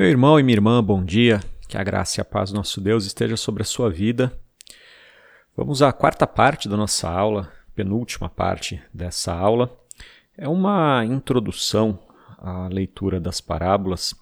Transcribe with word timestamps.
Meu 0.00 0.08
irmão 0.08 0.40
e 0.40 0.42
minha 0.42 0.56
irmã, 0.56 0.82
bom 0.82 1.04
dia. 1.04 1.40
Que 1.68 1.76
a 1.76 1.84
graça 1.84 2.18
e 2.18 2.22
a 2.22 2.24
paz 2.24 2.50
do 2.50 2.56
nosso 2.56 2.80
Deus 2.80 3.04
esteja 3.04 3.36
sobre 3.36 3.60
a 3.60 3.66
sua 3.66 3.90
vida. 3.90 4.32
Vamos 5.54 5.82
à 5.82 5.92
quarta 5.92 6.26
parte 6.26 6.70
da 6.70 6.74
nossa 6.74 7.06
aula, 7.06 7.52
penúltima 7.74 8.26
parte 8.26 8.82
dessa 8.94 9.34
aula. 9.34 9.70
É 10.38 10.48
uma 10.48 11.04
introdução 11.04 11.98
à 12.38 12.66
leitura 12.68 13.20
das 13.20 13.42
parábolas. 13.42 14.14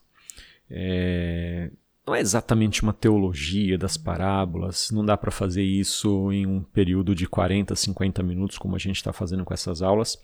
É... 0.69 1.71
Não 2.05 2.13
é 2.13 2.19
exatamente 2.19 2.83
uma 2.83 2.93
teologia 2.93 3.79
das 3.79 3.97
parábolas, 3.97 4.91
não 4.91 5.05
dá 5.05 5.17
para 5.17 5.31
fazer 5.31 5.63
isso 5.63 6.33
em 6.33 6.45
um 6.45 6.61
período 6.61 7.15
de 7.15 7.29
40, 7.29 7.77
50 7.77 8.21
minutos, 8.25 8.59
como 8.59 8.75
a 8.75 8.81
gente 8.81 8.97
está 8.97 9.13
fazendo 9.13 9.45
com 9.45 9.55
essas 9.55 9.81
aulas, 9.81 10.19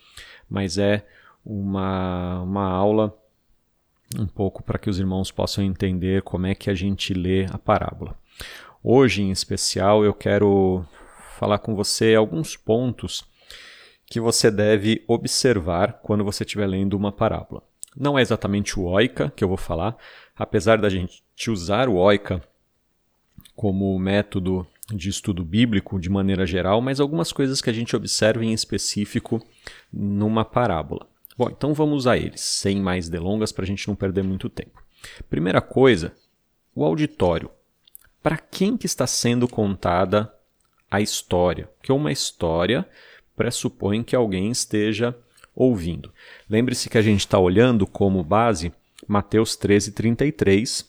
mas 0.50 0.78
é 0.78 1.06
uma, 1.44 2.42
uma 2.42 2.68
aula 2.68 3.16
um 4.18 4.26
pouco 4.26 4.62
para 4.62 4.78
que 4.78 4.90
os 4.90 4.98
irmãos 4.98 5.30
possam 5.30 5.64
entender 5.64 6.22
como 6.22 6.46
é 6.46 6.54
que 6.54 6.70
a 6.70 6.74
gente 6.74 7.14
lê 7.14 7.46
a 7.46 7.58
parábola. 7.58 8.16
Hoje, 8.82 9.22
em 9.22 9.30
especial, 9.30 10.04
eu 10.04 10.12
quero 10.12 10.84
falar 11.38 11.58
com 11.58 11.74
você 11.74 12.14
alguns 12.14 12.56
pontos 12.56 13.24
que 14.06 14.20
você 14.20 14.50
deve 14.50 15.02
observar 15.08 16.00
quando 16.02 16.24
você 16.24 16.44
estiver 16.44 16.66
lendo 16.66 16.94
uma 16.94 17.10
parábola. 17.10 17.62
Não 17.96 18.18
é 18.18 18.22
exatamente 18.22 18.78
o 18.78 18.84
oica 18.84 19.32
que 19.34 19.42
eu 19.42 19.48
vou 19.48 19.56
falar, 19.56 19.96
apesar 20.36 20.78
da 20.78 20.88
gente 20.88 21.22
usar 21.48 21.88
o 21.88 21.96
oica 21.96 22.42
como 23.54 23.98
método 23.98 24.66
de 24.92 25.08
estudo 25.08 25.44
bíblico 25.44 25.98
de 25.98 26.10
maneira 26.10 26.44
geral, 26.44 26.80
mas 26.80 27.00
algumas 27.00 27.32
coisas 27.32 27.60
que 27.60 27.70
a 27.70 27.72
gente 27.72 27.96
observa 27.96 28.44
em 28.44 28.52
específico 28.52 29.44
numa 29.92 30.44
parábola. 30.44 31.06
Bom, 31.36 31.48
então 31.50 31.74
vamos 31.74 32.06
a 32.06 32.16
eles, 32.16 32.40
sem 32.40 32.80
mais 32.80 33.08
delongas 33.08 33.50
para 33.50 33.64
a 33.64 33.66
gente 33.66 33.88
não 33.88 33.96
perder 33.96 34.22
muito 34.22 34.48
tempo. 34.48 34.80
Primeira 35.28 35.60
coisa, 35.60 36.14
o 36.72 36.84
auditório. 36.84 37.50
Para 38.22 38.38
quem 38.38 38.76
que 38.76 38.86
está 38.86 39.06
sendo 39.06 39.48
contada 39.48 40.32
a 40.88 41.00
história? 41.00 41.68
Porque 41.76 41.92
uma 41.92 42.12
história 42.12 42.88
pressupõe 43.36 44.04
que 44.04 44.14
alguém 44.14 44.48
esteja 44.50 45.16
ouvindo. 45.56 46.12
Lembre-se 46.48 46.88
que 46.88 46.98
a 46.98 47.02
gente 47.02 47.20
está 47.20 47.38
olhando 47.38 47.84
como 47.84 48.22
base 48.22 48.72
Mateus 49.06 49.56
13, 49.56 49.90
33. 49.90 50.88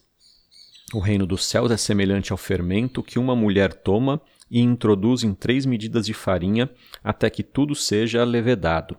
O 0.93 0.99
reino 0.99 1.25
dos 1.25 1.43
céus 1.43 1.71
é 1.71 1.77
semelhante 1.77 2.31
ao 2.31 2.37
fermento 2.37 3.01
que 3.01 3.17
uma 3.17 3.35
mulher 3.35 3.73
toma 3.73 4.21
e 4.49 4.61
introduz 4.61 5.23
em 5.23 5.33
três 5.33 5.65
medidas 5.65 6.05
de 6.05 6.13
farinha 6.13 6.69
até 7.03 7.31
que 7.31 7.41
tudo 7.41 7.73
seja 7.73 8.23
levedado 8.23 8.95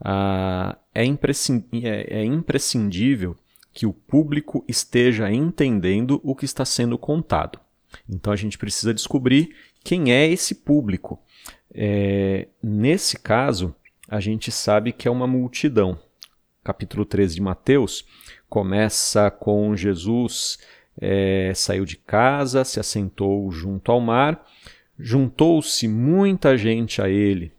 ah, 0.00 0.76
é, 0.94 1.02
é, 1.02 2.20
é 2.20 2.24
imprescindível 2.24 3.36
que 3.72 3.86
o 3.86 3.92
público 3.92 4.64
esteja 4.66 5.30
entendendo 5.30 6.20
o 6.24 6.34
que 6.34 6.44
está 6.44 6.64
sendo 6.64 6.98
contado. 6.98 7.58
Então 8.08 8.32
a 8.32 8.36
gente 8.36 8.58
precisa 8.58 8.94
descobrir 8.94 9.54
quem 9.84 10.12
é 10.12 10.26
esse 10.26 10.54
público. 10.54 11.20
É, 11.72 12.48
nesse 12.62 13.18
caso, 13.18 13.74
a 14.08 14.20
gente 14.20 14.50
sabe 14.50 14.92
que 14.92 15.06
é 15.06 15.10
uma 15.10 15.26
multidão. 15.26 15.98
Capítulo 16.64 17.04
13 17.04 17.36
de 17.36 17.40
Mateus 17.40 18.04
começa 18.48 19.30
com 19.30 19.76
Jesus 19.76 20.58
é, 21.00 21.52
saiu 21.54 21.84
de 21.84 21.96
casa, 21.96 22.64
se 22.64 22.78
assentou 22.78 23.50
junto 23.50 23.90
ao 23.90 24.00
mar, 24.00 24.46
juntou-se 24.98 25.88
muita 25.88 26.56
gente 26.56 27.00
a 27.00 27.08
ele, 27.08 27.52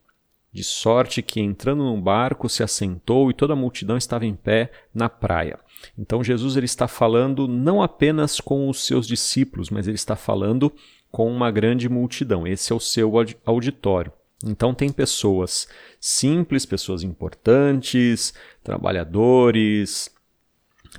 de 0.54 0.64
sorte 0.64 1.22
que, 1.22 1.40
entrando 1.40 1.84
num 1.84 2.02
barco, 2.02 2.50
se 2.50 2.62
assentou 2.62 3.30
e 3.30 3.34
toda 3.34 3.54
a 3.54 3.56
multidão 3.56 3.98
estava 3.98 4.26
em 4.26 4.36
pé 4.36 4.72
na 4.94 5.08
praia. 5.08 5.60
Então, 5.98 6.24
Jesus 6.24 6.58
ele 6.58 6.66
está 6.66 6.88
falando 6.88 7.48
não 7.48 7.82
apenas 7.82 8.40
com 8.40 8.70
os 8.70 8.86
seus 8.86 9.08
discípulos, 9.08 9.70
mas 9.70 9.88
ele 9.88 9.96
está 9.96 10.16
falando 10.16 10.72
com 11.10 11.32
uma 11.32 11.50
grande 11.50 11.88
multidão. 11.88 12.46
Esse 12.46 12.72
é 12.72 12.76
o 12.76 12.80
seu 12.80 13.14
auditório. 13.46 14.12
Então, 14.44 14.74
tem 14.74 14.92
pessoas 14.92 15.68
simples, 16.00 16.66
pessoas 16.66 17.04
importantes, 17.04 18.34
trabalhadores, 18.64 20.12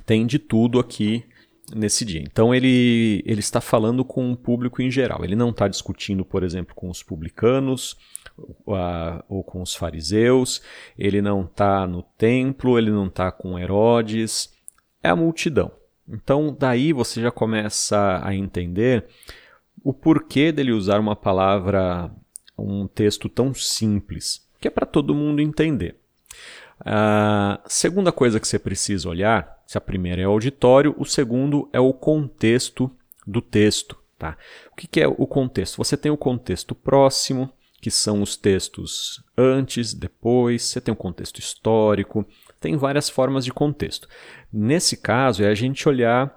tem 0.05 0.25
de 0.25 0.39
tudo 0.39 0.79
aqui 0.79 1.23
nesse 1.75 2.03
dia. 2.03 2.21
Então 2.21 2.53
ele, 2.53 3.23
ele 3.25 3.39
está 3.39 3.61
falando 3.61 4.03
com 4.03 4.31
o 4.31 4.37
público 4.37 4.81
em 4.81 4.91
geral. 4.91 5.23
Ele 5.23 5.35
não 5.35 5.49
está 5.49 5.67
discutindo, 5.67 6.25
por 6.25 6.43
exemplo, 6.43 6.75
com 6.75 6.89
os 6.89 7.03
publicanos 7.03 7.95
ou 9.27 9.43
com 9.43 9.61
os 9.61 9.75
fariseus, 9.75 10.61
ele 10.97 11.21
não 11.21 11.43
está 11.43 11.85
no 11.85 12.03
templo, 12.17 12.77
ele 12.77 12.91
não 12.91 13.07
está 13.07 13.31
com 13.31 13.59
Herodes, 13.59 14.51
é 15.01 15.09
a 15.09 15.15
multidão. 15.15 15.71
Então, 16.07 16.55
daí 16.57 16.91
você 16.91 17.21
já 17.21 17.31
começa 17.31 18.19
a 18.23 18.35
entender 18.35 19.05
o 19.83 19.93
porquê 19.93 20.51
dele 20.51 20.71
usar 20.71 20.99
uma 20.99 21.15
palavra, 21.15 22.11
um 22.57 22.87
texto 22.87 23.29
tão 23.29 23.53
simples, 23.53 24.47
que 24.59 24.67
é 24.67 24.71
para 24.71 24.85
todo 24.85 25.15
mundo 25.15 25.41
entender. 25.41 25.97
A 26.85 27.61
segunda 27.65 28.11
coisa 28.11 28.39
que 28.39 28.47
você 28.47 28.59
precisa 28.59 29.07
olhar, 29.07 29.61
se 29.65 29.77
a 29.77 29.81
primeira 29.81 30.21
é 30.21 30.27
o 30.27 30.31
auditório, 30.31 30.95
o 30.97 31.05
segundo 31.05 31.69
é 31.71 31.79
o 31.79 31.93
contexto 31.93 32.91
do 33.25 33.41
texto. 33.41 33.97
Tá? 34.17 34.37
O 34.71 34.75
que, 34.75 34.87
que 34.87 35.01
é 35.01 35.07
o 35.07 35.27
contexto? 35.27 35.77
Você 35.77 35.97
tem 35.97 36.11
o 36.11 36.17
contexto 36.17 36.75
próximo, 36.75 37.49
que 37.83 37.91
são 37.91 38.21
os 38.21 38.37
textos 38.37 39.21
antes, 39.37 39.93
depois, 39.93 40.61
você 40.63 40.79
tem 40.79 40.93
um 40.93 40.95
contexto 40.95 41.39
histórico, 41.39 42.25
tem 42.57 42.77
várias 42.77 43.09
formas 43.09 43.43
de 43.43 43.51
contexto. 43.51 44.07
Nesse 44.53 44.95
caso, 44.95 45.43
é 45.43 45.47
a 45.47 45.53
gente 45.53 45.89
olhar 45.89 46.33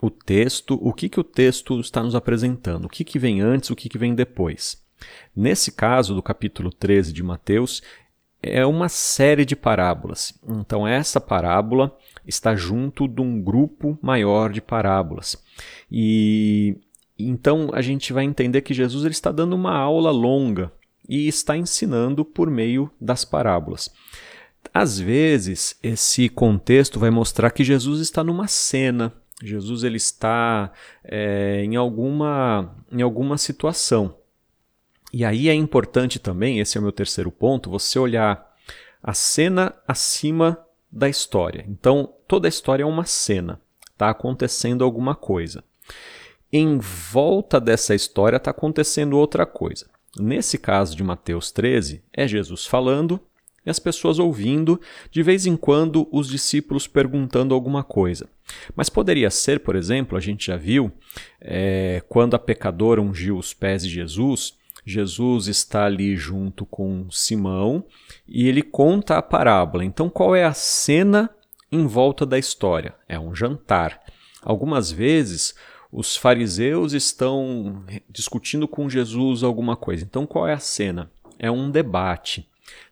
o 0.00 0.08
texto, 0.08 0.78
o 0.80 0.94
que, 0.94 1.10
que 1.10 1.20
o 1.20 1.24
texto 1.24 1.78
está 1.78 2.02
nos 2.02 2.14
apresentando, 2.14 2.86
o 2.86 2.88
que, 2.88 3.04
que 3.04 3.18
vem 3.18 3.42
antes, 3.42 3.68
o 3.68 3.76
que, 3.76 3.86
que 3.86 3.98
vem 3.98 4.14
depois. 4.14 4.82
Nesse 5.36 5.72
caso, 5.72 6.14
do 6.14 6.22
capítulo 6.22 6.72
13 6.72 7.12
de 7.12 7.22
Mateus, 7.22 7.82
é 8.42 8.64
uma 8.64 8.88
série 8.88 9.44
de 9.44 9.54
parábolas. 9.54 10.32
Então, 10.48 10.88
essa 10.88 11.20
parábola 11.20 11.94
está 12.26 12.56
junto 12.56 13.06
de 13.06 13.20
um 13.20 13.42
grupo 13.42 13.98
maior 14.00 14.50
de 14.50 14.62
parábolas. 14.62 15.36
E 15.90 16.78
então 17.28 17.70
a 17.72 17.82
gente 17.82 18.12
vai 18.12 18.24
entender 18.24 18.62
que 18.62 18.74
Jesus 18.74 19.04
ele 19.04 19.12
está 19.12 19.30
dando 19.30 19.54
uma 19.54 19.76
aula 19.76 20.10
longa 20.10 20.72
e 21.08 21.28
está 21.28 21.56
ensinando 21.56 22.24
por 22.24 22.50
meio 22.50 22.90
das 23.00 23.24
parábolas. 23.24 23.90
Às 24.72 24.98
vezes, 24.98 25.76
esse 25.82 26.28
contexto 26.28 26.98
vai 26.98 27.10
mostrar 27.10 27.50
que 27.50 27.64
Jesus 27.64 28.00
está 28.00 28.22
numa 28.22 28.46
cena, 28.46 29.12
Jesus 29.42 29.82
ele 29.82 29.96
está 29.96 30.72
é, 31.04 31.64
em, 31.64 31.74
alguma, 31.76 32.74
em 32.90 33.02
alguma 33.02 33.36
situação. 33.36 34.16
E 35.12 35.24
aí 35.24 35.48
é 35.48 35.54
importante 35.54 36.18
também, 36.18 36.60
esse 36.60 36.78
é 36.78 36.80
o 36.80 36.82
meu 36.82 36.92
terceiro 36.92 37.30
ponto, 37.30 37.68
você 37.68 37.98
olhar 37.98 38.50
a 39.02 39.12
cena 39.12 39.74
acima 39.86 40.58
da 40.90 41.08
história. 41.08 41.64
Então, 41.68 42.14
toda 42.28 42.46
a 42.46 42.48
história 42.48 42.84
é 42.84 42.86
uma 42.86 43.04
cena, 43.04 43.60
está 43.92 44.08
acontecendo 44.08 44.84
alguma 44.84 45.14
coisa 45.14 45.62
em 46.52 46.78
volta 46.78 47.58
dessa 47.58 47.94
história 47.94 48.36
está 48.36 48.50
acontecendo 48.50 49.16
outra 49.16 49.46
coisa. 49.46 49.86
Nesse 50.18 50.58
caso 50.58 50.94
de 50.94 51.02
Mateus 51.02 51.50
13, 51.50 52.02
é 52.12 52.28
Jesus 52.28 52.66
falando 52.66 53.18
e 53.64 53.70
as 53.70 53.78
pessoas 53.78 54.18
ouvindo, 54.18 54.80
de 55.10 55.22
vez 55.22 55.46
em 55.46 55.56
quando 55.56 56.08
os 56.10 56.28
discípulos 56.28 56.86
perguntando 56.86 57.54
alguma 57.54 57.82
coisa. 57.82 58.28
Mas 58.74 58.90
poderia 58.90 59.30
ser, 59.30 59.60
por 59.60 59.76
exemplo, 59.76 60.18
a 60.18 60.20
gente 60.20 60.46
já 60.46 60.56
viu, 60.56 60.92
é, 61.40 62.02
quando 62.08 62.34
a 62.34 62.40
pecadora 62.40 63.00
ungiu 63.00 63.38
os 63.38 63.54
pés 63.54 63.84
de 63.84 63.88
Jesus, 63.88 64.54
Jesus 64.84 65.46
está 65.46 65.86
ali 65.86 66.16
junto 66.16 66.66
com 66.66 67.08
Simão 67.10 67.84
e 68.26 68.48
ele 68.48 68.62
conta 68.62 69.16
a 69.16 69.22
parábola. 69.22 69.84
Então, 69.84 70.10
qual 70.10 70.34
é 70.34 70.44
a 70.44 70.52
cena 70.52 71.30
em 71.70 71.86
volta 71.86 72.26
da 72.26 72.38
história? 72.38 72.94
É 73.08 73.18
um 73.18 73.34
jantar. 73.34 74.02
Algumas 74.42 74.90
vezes 74.90 75.54
os 75.92 76.16
fariseus 76.16 76.94
estão 76.94 77.84
discutindo 78.08 78.66
com 78.66 78.88
Jesus 78.88 79.42
alguma 79.42 79.76
coisa. 79.76 80.02
Então, 80.02 80.26
qual 80.26 80.48
é 80.48 80.54
a 80.54 80.58
cena? 80.58 81.10
É 81.38 81.50
um 81.50 81.70
debate. 81.70 82.48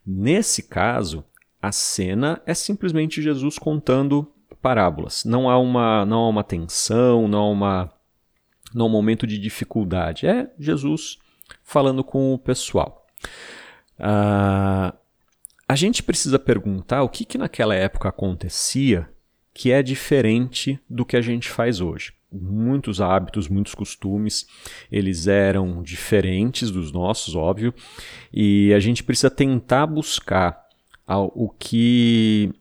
Nesse 0.06 0.64
caso, 0.64 1.24
a 1.62 1.72
cena 1.72 2.42
é 2.44 2.52
simplesmente 2.52 3.22
Jesus 3.22 3.58
contando 3.58 4.30
parábolas. 4.60 5.24
Não 5.24 5.48
há 5.48 5.58
uma, 5.58 6.04
não 6.04 6.24
há 6.24 6.28
uma 6.28 6.44
tensão, 6.44 7.26
não 7.26 7.38
há, 7.38 7.50
uma, 7.50 7.92
não 8.74 8.86
um 8.86 8.90
momento 8.90 9.26
de 9.26 9.38
dificuldade. 9.38 10.26
É 10.26 10.50
Jesus 10.58 11.16
falando 11.64 12.04
com 12.04 12.34
o 12.34 12.38
pessoal. 12.38 13.06
Uh, 13.98 14.94
a 15.66 15.74
gente 15.74 16.02
precisa 16.02 16.38
perguntar 16.38 17.02
o 17.02 17.08
que, 17.08 17.24
que 17.24 17.38
naquela 17.38 17.74
época 17.74 18.10
acontecia 18.10 19.08
que 19.54 19.72
é 19.72 19.82
diferente 19.82 20.78
do 20.88 21.06
que 21.06 21.16
a 21.16 21.22
gente 21.22 21.48
faz 21.48 21.80
hoje 21.80 22.19
muitos 22.32 23.00
hábitos, 23.00 23.48
muitos 23.48 23.74
costumes, 23.74 24.46
eles 24.90 25.26
eram 25.26 25.82
diferentes 25.82 26.70
dos 26.70 26.92
nossos, 26.92 27.34
óbvio, 27.34 27.74
e 28.32 28.72
a 28.74 28.80
gente 28.80 29.02
precisa 29.02 29.30
tentar 29.30 29.86
buscar 29.86 30.64
o 31.34 31.48
que 31.48 32.52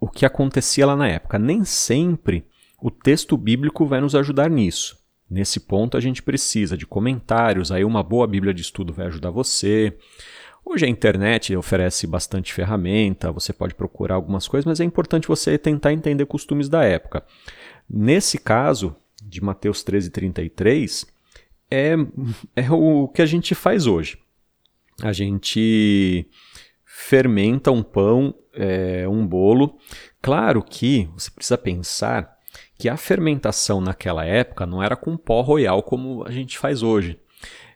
o 0.00 0.08
que 0.08 0.26
acontecia 0.26 0.84
lá 0.84 0.96
na 0.96 1.08
época. 1.08 1.38
Nem 1.38 1.64
sempre 1.64 2.44
o 2.82 2.90
texto 2.90 3.36
bíblico 3.36 3.86
vai 3.86 4.00
nos 4.00 4.14
ajudar 4.14 4.50
nisso. 4.50 4.98
Nesse 5.30 5.60
ponto, 5.60 5.96
a 5.96 6.00
gente 6.00 6.22
precisa 6.22 6.76
de 6.76 6.86
comentários, 6.86 7.72
aí 7.72 7.84
uma 7.84 8.02
boa 8.02 8.26
Bíblia 8.26 8.52
de 8.52 8.60
estudo 8.60 8.92
vai 8.92 9.06
ajudar 9.06 9.30
você. 9.30 9.96
Hoje 10.64 10.84
a 10.84 10.88
internet 10.88 11.56
oferece 11.56 12.06
bastante 12.06 12.52
ferramenta, 12.52 13.32
você 13.32 13.52
pode 13.52 13.74
procurar 13.74 14.16
algumas 14.16 14.46
coisas, 14.46 14.66
mas 14.66 14.80
é 14.80 14.84
importante 14.84 15.28
você 15.28 15.56
tentar 15.56 15.92
entender 15.92 16.26
costumes 16.26 16.68
da 16.68 16.84
época. 16.84 17.24
Nesse 17.88 18.38
caso, 18.38 18.94
de 19.34 19.42
Mateus 19.42 19.82
13, 19.82 20.10
33, 20.10 21.06
é, 21.70 21.94
é 22.54 22.70
o 22.70 23.08
que 23.08 23.20
a 23.20 23.26
gente 23.26 23.54
faz 23.54 23.86
hoje. 23.86 24.16
A 25.02 25.12
gente 25.12 26.28
fermenta 26.84 27.72
um 27.72 27.82
pão, 27.82 28.32
é, 28.54 29.08
um 29.08 29.26
bolo. 29.26 29.76
Claro 30.22 30.62
que 30.62 31.08
você 31.12 31.30
precisa 31.30 31.58
pensar 31.58 32.32
que 32.78 32.88
a 32.88 32.96
fermentação 32.96 33.80
naquela 33.80 34.24
época 34.24 34.64
não 34.64 34.80
era 34.80 34.94
com 34.94 35.16
pó 35.16 35.40
royal 35.40 35.82
como 35.82 36.24
a 36.24 36.30
gente 36.30 36.56
faz 36.56 36.82
hoje. 36.82 37.18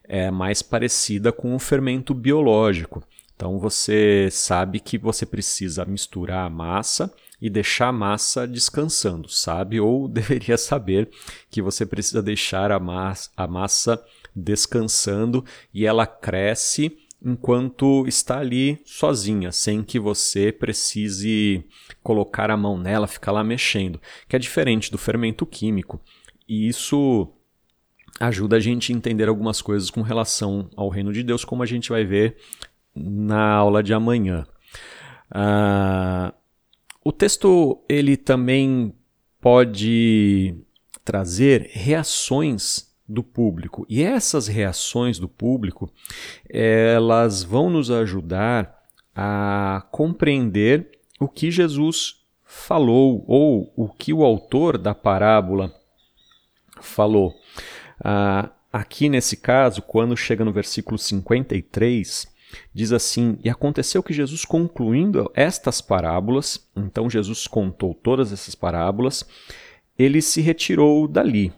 É 0.05 0.31
mais 0.31 0.63
parecida 0.63 1.33
com 1.33 1.55
o 1.55 1.59
fermento 1.59 2.15
biológico. 2.15 3.03
Então 3.35 3.59
você 3.59 4.29
sabe 4.31 4.79
que 4.79 4.97
você 4.97 5.27
precisa 5.27 5.85
misturar 5.85 6.47
a 6.47 6.51
massa 6.51 7.13
e 7.41 7.49
deixar 7.49 7.89
a 7.89 7.93
massa 7.93 8.47
descansando, 8.47 9.29
sabe? 9.29 9.81
Ou 9.81 10.07
deveria 10.09 10.57
saber 10.57 11.11
que 11.51 11.63
você 11.63 11.87
precisa 11.87 12.23
deixar 12.23 12.73
a 12.73 12.79
massa, 12.79 13.31
a 13.37 13.47
massa 13.47 14.03
descansando 14.35 15.45
e 15.73 15.87
ela 15.87 16.07
cresce 16.07 16.97
enquanto 17.21 18.07
está 18.07 18.39
ali 18.39 18.81
sozinha, 18.85 19.51
sem 19.51 19.83
que 19.83 19.99
você 19.99 20.53
precise 20.53 21.65
colocar 22.03 22.51
a 22.51 22.57
mão 22.57 22.79
nela, 22.79 23.09
ficar 23.09 23.33
lá 23.33 23.43
mexendo, 23.43 24.01
que 24.29 24.37
é 24.37 24.39
diferente 24.39 24.91
do 24.91 24.99
fermento 24.99 25.45
químico. 25.45 26.01
E 26.49 26.69
isso 26.69 27.33
ajuda 28.21 28.57
a 28.57 28.61
gente 28.61 28.93
a 28.93 28.97
entender 28.97 29.29
algumas 29.29 29.61
coisas 29.61 29.91
com 29.91 30.03
relação 30.03 30.71
ao 30.77 30.89
reino 30.89 31.13
de 31.13 31.23
Deus, 31.23 31.45
como 31.45 31.63
a 31.63 31.67
gente 31.67 31.91
vai 31.91 32.05
ver 32.05 32.37
na 32.95 33.51
aula 33.51 33.83
de 33.83 33.93
amanhã. 33.93 34.47
Uh, 35.31 36.33
o 37.05 37.13
texto 37.13 37.83
ele 37.89 38.17
também 38.17 38.95
pode 39.41 40.55
trazer 41.05 41.71
reações 41.73 42.89
do 43.09 43.23
público. 43.23 43.87
E 43.89 44.03
essas 44.03 44.47
reações 44.47 45.19
do 45.19 45.29
público, 45.29 45.91
elas 46.49 47.43
vão 47.43 47.71
nos 47.71 47.91
ajudar 47.91 48.77
a 49.15 49.87
compreender 49.91 50.91
o 51.19 51.29
que 51.29 51.51
Jesus 51.51 52.17
falou 52.45 53.25
ou 53.27 53.73
o 53.77 53.89
que 53.89 54.13
o 54.13 54.23
autor 54.23 54.77
da 54.79 54.95
parábola 54.95 55.75
falou. 56.81 57.35
Ah, 58.05 58.51
aqui 58.73 59.09
nesse 59.09 59.37
caso, 59.37 59.83
quando 59.83 60.17
chega 60.17 60.45
no 60.45 60.53
versículo 60.53 60.99
53, 60.99 62.27
diz 62.75 62.93
assim: 62.93 63.39
E 63.43 63.51
aconteceu 63.51 64.03
que 64.03 64.13
Jesus, 64.13 64.45
concluindo 64.45 65.31
estas 65.35 65.81
parábolas, 65.81 66.69
então 66.77 67.09
Jesus 67.09 67.47
contou 67.47 67.95
todas 67.95 68.33
essas 68.33 68.55
parábolas, 68.55 69.25
ele 69.99 70.23
se 70.23 70.41
retirou 70.41 71.07
dali 71.09 71.53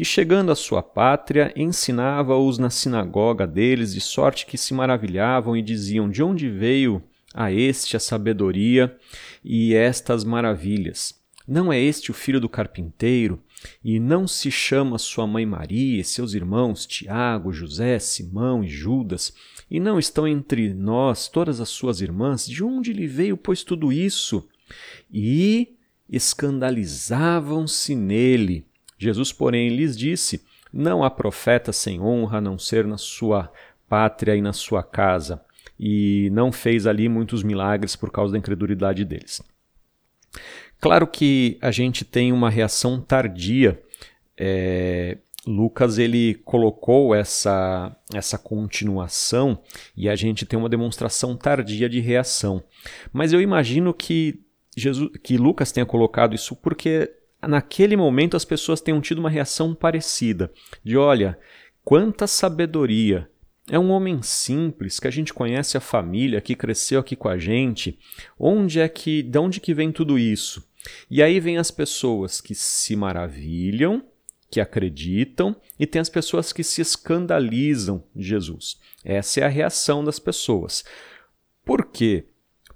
e 0.00 0.04
chegando 0.04 0.50
à 0.50 0.54
sua 0.54 0.82
pátria, 0.82 1.52
ensinava-os 1.54 2.56
na 2.56 2.70
sinagoga 2.70 3.46
deles, 3.46 3.92
de 3.92 4.00
sorte 4.00 4.46
que 4.46 4.56
se 4.56 4.72
maravilhavam 4.72 5.54
e 5.54 5.60
diziam: 5.60 6.08
De 6.08 6.22
onde 6.22 6.48
veio 6.48 7.02
a 7.34 7.52
este 7.52 7.98
a 7.98 8.00
sabedoria 8.00 8.96
e 9.44 9.74
estas 9.74 10.24
maravilhas? 10.24 11.20
Não 11.46 11.70
é 11.70 11.78
este 11.78 12.10
o 12.10 12.14
filho 12.14 12.40
do 12.40 12.48
carpinteiro? 12.48 13.42
E 13.84 14.00
não 14.00 14.26
se 14.26 14.50
chama 14.50 14.96
sua 14.96 15.26
mãe 15.26 15.44
Maria 15.44 16.00
e 16.00 16.04
seus 16.04 16.32
irmãos 16.32 16.86
Tiago, 16.86 17.52
José, 17.52 17.98
Simão 17.98 18.64
e 18.64 18.68
Judas? 18.68 19.34
E 19.70 19.78
não 19.78 19.98
estão 19.98 20.26
entre 20.26 20.74
nós 20.74 21.28
todas 21.28 21.60
as 21.60 21.68
suas 21.68 22.00
irmãs? 22.00 22.46
De 22.46 22.64
onde 22.64 22.92
lhe 22.92 23.06
veio, 23.06 23.36
pois, 23.36 23.62
tudo 23.62 23.92
isso? 23.92 24.48
E 25.12 25.76
escandalizavam-se 26.08 27.94
nele. 27.94 28.66
Jesus, 28.98 29.32
porém, 29.32 29.68
lhes 29.68 29.96
disse: 29.96 30.44
Não 30.72 31.04
há 31.04 31.10
profeta 31.10 31.72
sem 31.72 32.00
honra 32.00 32.38
a 32.38 32.40
não 32.40 32.58
ser 32.58 32.84
na 32.86 32.98
sua 32.98 33.52
pátria 33.88 34.34
e 34.34 34.42
na 34.42 34.52
sua 34.52 34.82
casa. 34.82 35.40
E 35.78 36.28
não 36.32 36.52
fez 36.52 36.86
ali 36.86 37.08
muitos 37.08 37.42
milagres 37.42 37.96
por 37.96 38.10
causa 38.10 38.32
da 38.32 38.38
incredulidade 38.38 39.04
deles. 39.04 39.40
Claro 40.80 41.06
que 41.06 41.58
a 41.60 41.70
gente 41.70 42.04
tem 42.04 42.32
uma 42.32 42.50
reação 42.50 43.00
tardia. 43.00 43.80
É, 44.36 45.18
Lucas 45.46 45.98
ele 45.98 46.34
colocou 46.44 47.14
essa, 47.14 47.96
essa 48.12 48.36
continuação 48.36 49.62
e 49.96 50.08
a 50.08 50.14
gente 50.14 50.44
tem 50.44 50.58
uma 50.58 50.68
demonstração 50.68 51.36
tardia 51.36 51.88
de 51.88 52.00
reação. 52.00 52.62
Mas 53.12 53.32
eu 53.32 53.40
imagino 53.40 53.94
que 53.94 54.40
Jesus, 54.76 55.10
que 55.22 55.36
Lucas 55.36 55.72
tenha 55.72 55.86
colocado 55.86 56.34
isso 56.34 56.54
porque 56.54 57.10
naquele 57.42 57.96
momento 57.96 58.36
as 58.36 58.44
pessoas 58.44 58.80
tenham 58.80 59.00
tido 59.00 59.18
uma 59.18 59.30
reação 59.30 59.74
parecida, 59.74 60.52
de 60.84 60.96
olha, 60.96 61.38
quanta 61.82 62.26
sabedoria. 62.26 63.28
É 63.70 63.78
um 63.78 63.90
homem 63.90 64.20
simples, 64.20 64.98
que 64.98 65.06
a 65.06 65.12
gente 65.12 65.32
conhece 65.32 65.76
a 65.76 65.80
família, 65.80 66.40
que 66.40 66.56
cresceu 66.56 66.98
aqui 66.98 67.14
com 67.14 67.28
a 67.28 67.38
gente. 67.38 67.98
Onde 68.38 68.80
é 68.80 68.88
que, 68.88 69.22
de 69.22 69.38
onde 69.38 69.60
que 69.60 69.72
vem 69.72 69.92
tudo 69.92 70.18
isso? 70.18 70.68
E 71.08 71.22
aí 71.22 71.38
vem 71.38 71.56
as 71.56 71.70
pessoas 71.70 72.40
que 72.40 72.54
se 72.54 72.96
maravilham, 72.96 74.02
que 74.50 74.60
acreditam, 74.60 75.54
e 75.78 75.86
tem 75.86 76.00
as 76.00 76.08
pessoas 76.08 76.52
que 76.52 76.64
se 76.64 76.80
escandalizam 76.80 78.02
de 78.14 78.24
Jesus. 78.24 78.78
Essa 79.04 79.40
é 79.40 79.44
a 79.44 79.48
reação 79.48 80.04
das 80.04 80.18
pessoas. 80.18 80.84
Por 81.64 81.86
quê? 81.86 82.26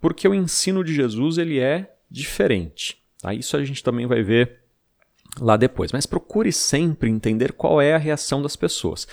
Porque 0.01 0.29
o 0.29 0.35
ensino 0.35 0.85
de 0.85 0.95
Jesus 0.95 1.39
ele 1.39 1.59
é 1.59 1.97
diferente. 2.11 3.03
Tá? 3.21 3.35
Isso 3.35 3.57
a 3.57 3.65
gente 3.65 3.83
também 3.83 4.07
vai 4.07 4.23
ver 4.23 4.61
lá 5.41 5.57
depois. 5.57 5.93
Mas 5.93 6.07
procure 6.07 6.53
sempre 6.53 7.11
entender 7.11 7.53
qual 7.53 7.81
é 7.81 7.95
a 7.95 7.99
reação 7.99 8.41
das 8.41 8.55
pessoas. 8.55 9.09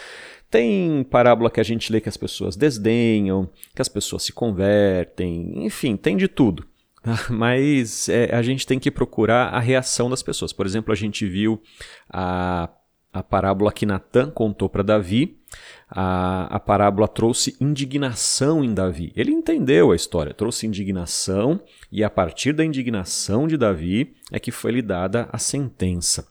Tem 0.50 1.04
parábola 1.06 1.50
que 1.50 1.62
a 1.62 1.64
gente 1.64 1.92
lê 1.92 2.02
que 2.02 2.10
as 2.10 2.18
pessoas 2.18 2.56
desdenham, 2.56 3.50
que 3.74 3.82
as 3.82 3.88
pessoas 3.88 4.24
se 4.24 4.34
convertem, 4.34 5.66
enfim, 5.66 5.96
tem 5.96 6.18
de 6.18 6.28
tudo. 6.28 6.68
Mas 7.30 8.10
é, 8.10 8.34
a 8.36 8.42
gente 8.42 8.66
tem 8.66 8.80
que 8.80 8.92
procurar 8.92 9.50
a 9.50 9.60
reação 9.60 10.10
das 10.10 10.22
pessoas. 10.22 10.54
Por 10.54 10.66
exemplo, 10.66 10.92
a 10.92 10.96
gente 10.96 11.26
viu 11.26 11.62
a, 12.10 12.70
a 13.12 13.24
parábola 13.24 13.72
que 13.72 13.86
Natan 13.86 14.30
contou 14.30 14.70
para 14.70 14.84
Davi 14.84 15.42
a, 15.90 16.56
a 16.56 16.60
parábola 16.60 17.08
trouxe 17.08 17.58
indignação 17.60 18.64
em 18.64 18.74
Davi. 18.74 19.12
Ele 19.16 19.32
entendeu 19.32 19.92
a 19.92 19.96
história, 19.96 20.34
trouxe 20.34 20.66
indignação, 20.66 21.62
e 21.92 22.04
a 22.04 22.10
partir 22.10 22.54
da 22.54 22.64
indignação 22.64 23.48
de 23.48 23.58
Davi 23.58 24.14
é 24.32 24.40
que 24.40 24.52
foi 24.52 24.72
lhe 24.72 24.82
dada 24.82 25.28
a 25.32 25.38
sentença. 25.38 26.28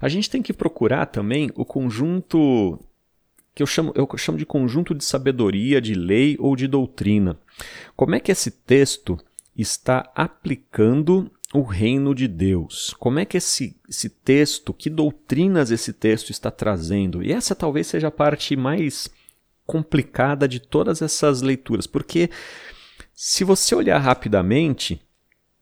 A 0.00 0.08
gente 0.08 0.28
tem 0.28 0.42
que 0.42 0.52
procurar 0.52 1.06
também 1.06 1.50
o 1.54 1.64
conjunto 1.64 2.80
que 3.54 3.62
eu 3.62 3.66
chamo, 3.66 3.92
eu 3.94 4.06
chamo 4.18 4.36
de 4.36 4.44
conjunto 4.44 4.94
de 4.94 5.04
sabedoria, 5.04 5.80
de 5.80 5.94
lei 5.94 6.36
ou 6.38 6.56
de 6.56 6.66
doutrina. 6.66 7.38
Como 7.94 8.14
é 8.14 8.20
que 8.20 8.32
esse 8.32 8.50
texto 8.50 9.18
está 9.56 10.10
aplicando 10.14 11.30
o 11.54 11.62
reino 11.62 12.14
de 12.14 12.28
Deus. 12.28 12.94
Como 12.98 13.18
é 13.18 13.24
que 13.24 13.36
esse, 13.36 13.76
esse 13.88 14.08
texto, 14.08 14.74
que 14.74 14.90
doutrinas 14.90 15.70
esse 15.70 15.92
texto 15.92 16.30
está 16.30 16.50
trazendo? 16.50 17.22
E 17.22 17.32
essa 17.32 17.54
talvez 17.54 17.86
seja 17.86 18.08
a 18.08 18.10
parte 18.10 18.56
mais 18.56 19.08
complicada 19.66 20.46
de 20.46 20.60
todas 20.60 21.02
essas 21.02 21.42
leituras, 21.42 21.86
porque 21.86 22.30
se 23.14 23.42
você 23.44 23.74
olhar 23.74 23.98
rapidamente, 23.98 25.00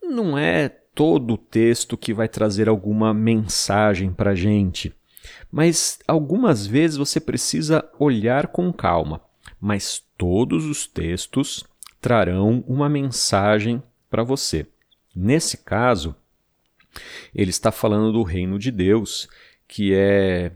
não 0.02 0.36
é 0.36 0.68
todo 0.68 1.34
o 1.34 1.38
texto 1.38 1.96
que 1.96 2.12
vai 2.12 2.28
trazer 2.28 2.68
alguma 2.68 3.14
mensagem 3.14 4.12
para 4.12 4.32
a 4.32 4.34
gente, 4.34 4.92
mas 5.50 5.98
algumas 6.06 6.66
vezes 6.66 6.96
você 6.96 7.18
precisa 7.18 7.88
olhar 7.98 8.48
com 8.48 8.72
calma. 8.72 9.20
Mas 9.60 10.02
todos 10.18 10.66
os 10.66 10.86
textos 10.86 11.64
trarão 12.04 12.62
uma 12.68 12.86
mensagem 12.86 13.82
para 14.10 14.22
você. 14.22 14.66
Nesse 15.16 15.56
caso, 15.56 16.14
ele 17.34 17.48
está 17.48 17.72
falando 17.72 18.12
do 18.12 18.22
reino 18.22 18.58
de 18.58 18.70
Deus, 18.70 19.26
que 19.66 19.94
é 19.94 20.52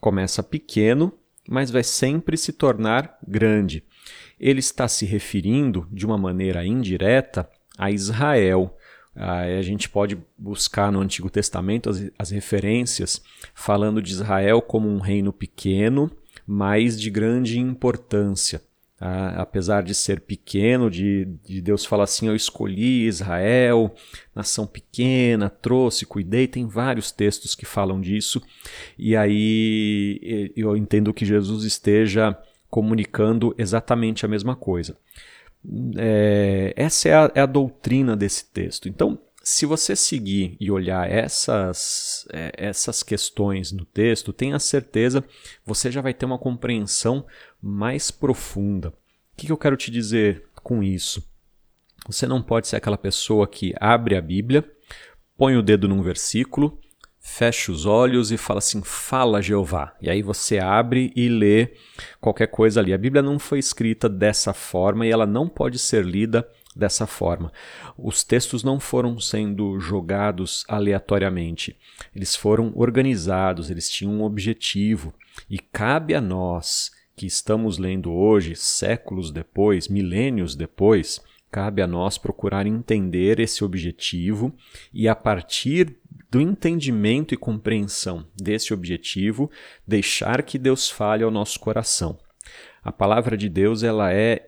começa 0.00 0.42
pequeno, 0.42 1.12
mas 1.48 1.70
vai 1.70 1.84
sempre 1.84 2.36
se 2.36 2.52
tornar 2.52 3.16
grande. 3.24 3.84
Ele 4.40 4.58
está 4.58 4.88
se 4.88 5.06
referindo 5.06 5.86
de 5.92 6.04
uma 6.04 6.18
maneira 6.18 6.66
indireta 6.66 7.48
a 7.78 7.92
Israel. 7.92 8.76
a 9.14 9.62
gente 9.62 9.88
pode 9.88 10.18
buscar 10.36 10.90
no 10.90 11.00
Antigo 11.00 11.30
Testamento 11.30 11.90
as, 11.90 12.10
as 12.18 12.30
referências 12.30 13.22
falando 13.54 14.02
de 14.02 14.10
Israel 14.10 14.60
como 14.60 14.88
um 14.88 14.98
reino 14.98 15.32
pequeno, 15.32 16.10
mas 16.44 17.00
de 17.00 17.08
grande 17.08 17.60
importância. 17.60 18.60
Ah, 19.00 19.42
apesar 19.42 19.82
de 19.82 19.94
ser 19.94 20.20
pequeno, 20.20 20.90
de, 20.90 21.26
de, 21.44 21.60
Deus 21.60 21.84
falar 21.84 22.04
assim: 22.04 22.26
Eu 22.26 22.34
escolhi 22.34 23.06
Israel, 23.06 23.94
nação 24.34 24.66
pequena, 24.66 25.48
trouxe, 25.48 26.04
cuidei. 26.04 26.48
Tem 26.48 26.66
vários 26.66 27.12
textos 27.12 27.54
que 27.54 27.64
falam 27.64 28.00
disso, 28.00 28.42
e 28.98 29.16
aí 29.16 30.52
eu 30.56 30.76
entendo 30.76 31.14
que 31.14 31.24
Jesus 31.24 31.64
esteja 31.64 32.36
comunicando 32.68 33.54
exatamente 33.56 34.24
a 34.24 34.28
mesma 34.28 34.56
coisa. 34.56 34.96
É, 35.96 36.72
essa 36.76 37.08
é 37.08 37.14
a, 37.14 37.32
é 37.34 37.40
a 37.40 37.46
doutrina 37.46 38.16
desse 38.16 38.50
texto. 38.50 38.88
Então, 38.88 39.18
se 39.48 39.64
você 39.64 39.96
seguir 39.96 40.58
e 40.60 40.70
olhar 40.70 41.10
essas, 41.10 42.28
é, 42.30 42.52
essas 42.54 43.02
questões 43.02 43.72
no 43.72 43.86
texto, 43.86 44.30
tenha 44.30 44.58
certeza 44.58 45.24
você 45.64 45.90
já 45.90 46.02
vai 46.02 46.12
ter 46.12 46.26
uma 46.26 46.38
compreensão 46.38 47.24
mais 47.58 48.10
profunda. 48.10 48.90
O 48.90 48.92
que, 49.38 49.46
que 49.46 49.52
eu 49.52 49.56
quero 49.56 49.74
te 49.74 49.90
dizer 49.90 50.44
com 50.62 50.82
isso? 50.82 51.26
Você 52.06 52.26
não 52.26 52.42
pode 52.42 52.68
ser 52.68 52.76
aquela 52.76 52.98
pessoa 52.98 53.48
que 53.48 53.72
abre 53.80 54.16
a 54.16 54.20
Bíblia, 54.20 54.70
põe 55.34 55.56
o 55.56 55.62
dedo 55.62 55.88
num 55.88 56.02
versículo, 56.02 56.78
fecha 57.18 57.72
os 57.72 57.86
olhos 57.86 58.30
e 58.30 58.36
fala 58.36 58.58
assim: 58.58 58.82
Fala 58.84 59.40
Jeová. 59.40 59.96
E 59.98 60.10
aí 60.10 60.20
você 60.20 60.58
abre 60.58 61.10
e 61.16 61.26
lê 61.26 61.72
qualquer 62.20 62.48
coisa 62.48 62.80
ali. 62.80 62.92
A 62.92 62.98
Bíblia 62.98 63.22
não 63.22 63.38
foi 63.38 63.58
escrita 63.58 64.10
dessa 64.10 64.52
forma 64.52 65.06
e 65.06 65.10
ela 65.10 65.26
não 65.26 65.48
pode 65.48 65.78
ser 65.78 66.04
lida 66.04 66.46
dessa 66.78 67.06
forma. 67.06 67.52
Os 67.98 68.22
textos 68.22 68.62
não 68.62 68.78
foram 68.78 69.18
sendo 69.18 69.80
jogados 69.80 70.64
aleatoriamente, 70.68 71.76
eles 72.14 72.36
foram 72.36 72.72
organizados, 72.76 73.70
eles 73.70 73.90
tinham 73.90 74.14
um 74.14 74.22
objetivo. 74.22 75.12
E 75.50 75.58
cabe 75.58 76.14
a 76.14 76.20
nós 76.20 76.92
que 77.16 77.26
estamos 77.26 77.78
lendo 77.78 78.12
hoje, 78.12 78.54
séculos 78.54 79.32
depois, 79.32 79.88
milênios 79.88 80.54
depois, 80.54 81.20
cabe 81.50 81.82
a 81.82 81.86
nós 81.86 82.16
procurar 82.16 82.66
entender 82.66 83.40
esse 83.40 83.64
objetivo 83.64 84.54
e, 84.94 85.08
a 85.08 85.16
partir 85.16 85.96
do 86.30 86.40
entendimento 86.40 87.34
e 87.34 87.36
compreensão 87.36 88.26
desse 88.36 88.72
objetivo, 88.72 89.50
deixar 89.86 90.42
que 90.42 90.58
Deus 90.58 90.88
fale 90.88 91.24
ao 91.24 91.30
nosso 91.30 91.58
coração. 91.58 92.18
A 92.84 92.92
palavra 92.92 93.36
de 93.36 93.48
Deus 93.48 93.82
ela 93.82 94.12
é 94.12 94.47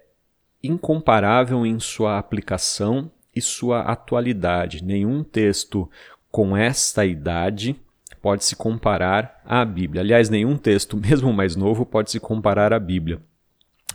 incomparável 0.62 1.64
em 1.64 1.78
sua 1.78 2.18
aplicação 2.18 3.10
e 3.34 3.40
sua 3.40 3.80
atualidade. 3.80 4.84
Nenhum 4.84 5.22
texto 5.22 5.88
com 6.30 6.56
esta 6.56 7.04
idade 7.04 7.76
pode 8.20 8.44
se 8.44 8.54
comparar 8.54 9.40
à 9.44 9.64
Bíblia. 9.64 10.02
Aliás, 10.02 10.28
nenhum 10.28 10.56
texto, 10.56 10.96
mesmo 10.98 11.32
mais 11.32 11.56
novo, 11.56 11.86
pode 11.86 12.10
se 12.10 12.20
comparar 12.20 12.72
à 12.72 12.78
Bíblia. 12.78 13.20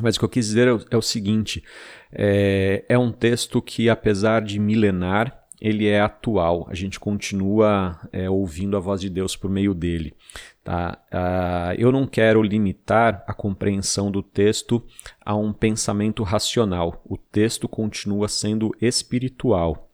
Mas 0.02 0.16
o 0.16 0.20
que 0.20 0.26
eu 0.26 0.30
quis 0.30 0.48
dizer 0.48 0.68
é 0.68 0.74
o, 0.74 1.00
é 1.00 1.02
seguinte: 1.02 1.64
é, 2.12 2.84
é 2.90 2.98
um 2.98 3.12
texto 3.12 3.62
que, 3.62 3.90
apesar 3.90 4.42
de 4.42 4.60
milenar, 4.60 5.45
ele 5.60 5.88
é 5.88 6.02
atual. 6.02 6.68
A 6.70 6.74
gente 6.74 7.00
continua 7.00 8.00
é, 8.12 8.30
ouvindo 8.30 8.76
a 8.76 8.80
voz 8.80 9.02
de 9.02 9.10
Deus 9.10 9.36
por 9.36 9.50
meio 9.50 9.74
dele. 9.74 10.14
Tá? 10.64 10.98
Uh, 11.12 11.80
eu 11.80 11.92
não 11.92 12.08
quero 12.08 12.42
limitar 12.42 13.24
a 13.28 13.34
compreensão 13.34 14.10
do 14.10 14.24
texto 14.24 14.84
a 15.24 15.36
um 15.36 15.54
pensamento 15.54 16.24
racional. 16.24 17.02
O 17.06 17.18
texto 17.18 17.68
continua 17.68 18.28
sendo 18.28 18.76
espiritual 18.82 19.86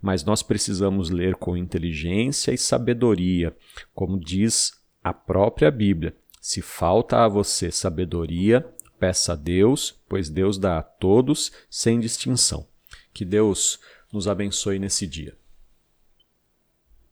mas 0.00 0.24
nós 0.24 0.42
precisamos 0.42 1.10
ler 1.10 1.34
com 1.34 1.56
inteligência 1.56 2.52
e 2.52 2.58
sabedoria, 2.58 3.54
como 3.94 4.18
diz 4.18 4.72
a 5.02 5.12
própria 5.12 5.70
Bíblia. 5.70 6.14
Se 6.40 6.62
falta 6.62 7.24
a 7.24 7.28
você 7.28 7.70
sabedoria, 7.70 8.66
peça 8.98 9.32
a 9.32 9.36
Deus, 9.36 10.00
pois 10.08 10.28
Deus 10.28 10.58
dá 10.58 10.78
a 10.78 10.82
todos 10.82 11.52
sem 11.68 12.00
distinção. 12.00 12.66
Que 13.12 13.24
Deus 13.24 13.80
nos 14.12 14.26
abençoe 14.26 14.78
nesse 14.78 15.06
dia. 15.06 15.37